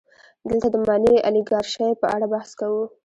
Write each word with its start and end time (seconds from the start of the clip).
دلته 0.47 0.67
د 0.71 0.75
مالي 0.87 1.15
الیګارشۍ 1.27 1.91
په 2.01 2.05
اړه 2.15 2.25
بحث 2.33 2.49
کوو 2.59 2.83